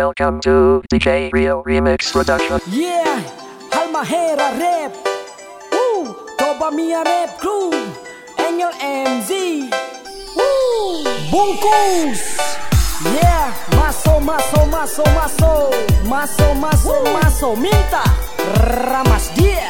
Welcome 0.00 0.40
to 0.48 0.80
DJ 0.88 1.30
Rio 1.30 1.62
Remix 1.62 2.10
Production. 2.10 2.58
Yeah, 2.72 3.20
Halmahera 3.68 4.48
Rap. 4.56 4.96
Woo, 5.70 6.16
Toba 6.40 6.72
Mia 6.72 7.04
Rap 7.04 7.36
Crew. 7.36 7.68
Engel 8.40 8.72
MZ. 8.80 9.68
Woo, 10.40 11.04
Bungkus. 11.28 12.16
Yeah, 13.12 13.52
maso, 13.76 14.16
maso, 14.20 14.64
maso, 14.72 15.04
maso. 15.12 15.68
Maso, 16.08 16.54
maso, 16.54 17.04
maso. 17.12 17.48
Minta. 17.60 18.00
Ramas 18.88 19.28
dia. 19.36 19.68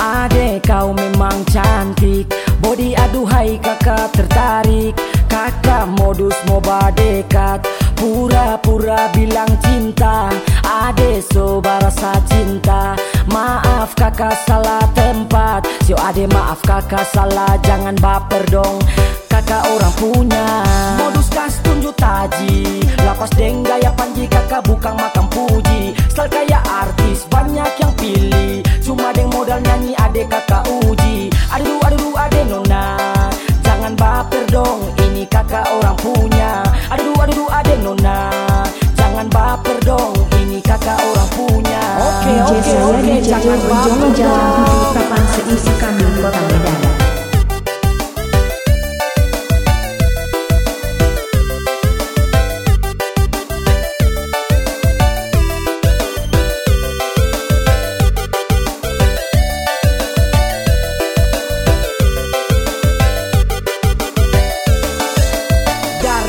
Ade 0.00 0.56
kau 0.64 0.96
memang 0.96 1.44
cantik 1.52 2.32
Body 2.62 2.94
aduhai 2.94 3.58
kakak 3.58 4.14
tertarik 4.14 4.94
modus 6.12 6.36
mau 6.44 6.60
dekat 6.92 7.64
Pura-pura 7.96 9.08
bilang 9.16 9.48
cinta 9.64 10.28
Ade 10.60 11.22
soba 11.22 11.78
rasa 11.78 12.16
cinta. 12.26 12.98
Maaf 13.30 13.94
kakak 13.94 14.34
salah 14.48 14.82
tempat. 14.96 15.62
Sio 15.86 15.94
ade 15.94 16.26
maaf 16.26 16.58
kakak 16.66 17.06
salah 17.12 17.54
Jangan 17.62 17.94
baper 18.02 18.42
dong. 18.50 18.82
Kakak 19.30 19.62
orang 19.64 19.94
punya 19.96 20.48
Modus 20.98 21.30
kas 21.30 21.62
tunjuk 21.62 21.94
taji. 21.94 22.82
Lapas 23.06 23.30
deng 23.38 23.62
gaya 23.62 23.94
panji 23.94 24.26
kakak 24.26 24.66
bukan 24.66 24.98
makan 24.98 25.26
puji. 25.30 25.94
Style 26.10 26.28
kayak 26.28 26.64
artis 26.66 27.24
banyak 27.30 27.70
yang 27.78 27.92
pilih. 27.94 28.60
Cuma 28.82 29.14
deng 29.14 29.30
modal 29.30 29.62
nyanyi 29.62 29.94
ade 30.02 30.26
kakak 30.26 30.61
jangan 43.40 43.60
Tujuh 44.12 44.28
Tapan 44.92 45.22
Seisi 45.32 45.72
Kami 45.80 46.04
Kota 46.20 46.40
Medan 46.52 46.91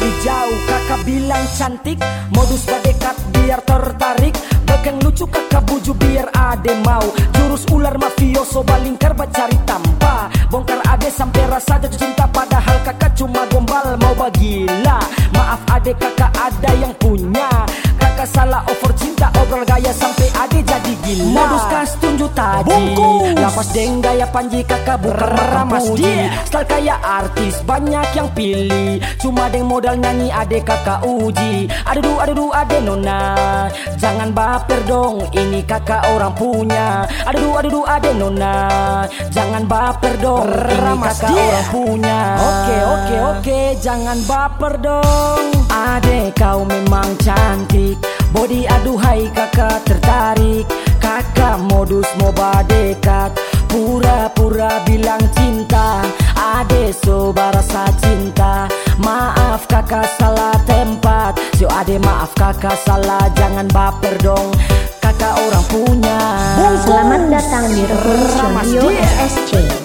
Dari 0.00 0.16
jauh. 0.24 0.58
Kakak 0.64 1.00
bilang 1.04 1.44
cantik 1.52 2.00
Modus 2.32 2.64
badekat 2.64 3.20
biar 3.36 3.60
tertarik. 3.68 4.32
Bekeng 4.64 4.96
lucu 5.04 5.28
kakak 5.28 5.60
buju 5.68 5.92
biar 5.92 6.24
ade 6.32 6.72
mau. 6.80 7.04
Jurus 7.36 7.68
ular 7.68 8.00
mafioso 8.00 8.64
balingkar 8.64 9.12
cari 9.28 9.60
tampa. 9.68 10.32
Bongkar 10.48 10.80
ade 10.88 11.12
sampai 11.12 11.44
rasa 11.52 11.76
jatuh 11.84 12.00
cinta 12.00 12.24
Padahal 12.32 12.80
kakak 12.80 13.12
cuma 13.12 13.44
gombal 13.52 14.00
mau 14.00 14.16
bagila. 14.16 15.04
Maaf 15.36 15.60
ade 15.68 15.92
kakak 15.92 16.32
ada 16.32 16.70
yang 16.80 16.96
punya. 16.96 17.68
Kakak 18.00 18.28
salah 18.32 18.64
over 18.72 18.96
cinta 18.96 19.28
obrol 19.36 19.68
gaya 19.68 19.92
sampai 19.92 20.32
ade 20.32 20.64
jadi 20.64 20.92
gila. 21.04 21.44
Modus 21.44 21.64
kas 21.68 21.92
tunjuk 22.00 22.32
taji 22.32 22.64
Bungkus. 22.64 23.09
Lapas 23.60 23.76
deng 23.76 24.00
gaya 24.00 24.24
panji 24.24 24.64
kakak 24.64 25.04
bukan 25.04 25.36
meramas 25.36 25.92
dia 25.92 26.32
Style 26.48 26.64
kayak 26.64 26.96
artis 27.04 27.60
banyak 27.68 28.08
yang 28.16 28.32
pilih. 28.32 29.04
Cuma 29.20 29.52
deng 29.52 29.68
modal 29.68 30.00
nyanyi 30.00 30.32
ade 30.32 30.64
kakak 30.64 31.04
uji. 31.04 31.68
Aduh 31.84 32.24
aduh 32.24 32.56
ade 32.56 32.80
nona. 32.80 33.36
Jangan 34.00 34.32
baper 34.32 34.80
dong 34.88 35.28
ini 35.36 35.60
kakak 35.60 36.08
orang 36.08 36.32
punya. 36.40 37.04
Aduh 37.28 37.60
aduh 37.60 37.84
ade 37.84 38.16
nona. 38.16 38.56
Jangan 39.28 39.68
baper 39.68 40.16
dong 40.24 40.48
ini 40.48 40.96
kakak 41.04 41.28
dia. 41.28 41.44
orang 41.44 41.66
punya. 41.68 42.20
Oke 42.40 42.76
oke 42.80 43.16
oke. 43.28 43.60
Jangan 43.84 44.18
baper 44.24 44.72
dong. 44.80 45.44
Ade 45.68 46.32
kau 46.32 46.64
memang 46.64 47.12
cantik. 47.20 48.00
Body 48.32 48.64
aduhai 48.64 49.28
kakak 49.36 49.84
tertarik. 49.84 50.64
Kakak 50.96 51.60
modus 51.68 52.08
mau 52.20 52.32
dekat 52.64 53.32
Pura-pura 53.70 54.82
bilang 54.82 55.22
cinta. 55.38 56.02
Ade 56.34 56.90
soba 56.90 57.54
rasa 57.54 57.86
cinta. 58.02 58.66
Maaf 58.98 59.70
kakak 59.70 60.10
salah 60.18 60.58
tempat. 60.66 61.38
Sio 61.54 61.70
ade 61.70 62.02
maaf 62.02 62.34
kakak 62.34 62.74
salah. 62.82 63.30
Jangan 63.38 63.70
baper 63.70 64.18
dong. 64.18 64.50
Kakak 64.98 65.38
orang 65.38 65.64
punya. 65.70 66.18
Selamat 66.82 67.30
datang 67.30 67.70
di 67.70 67.86
Revolution 67.86 68.50
Radio. 68.58 68.82
SSC 68.90 69.79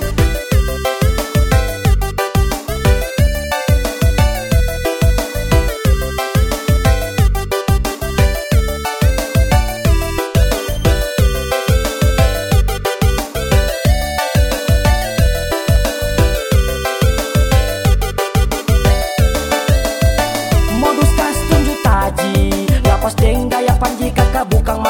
bukang 24.43 24.83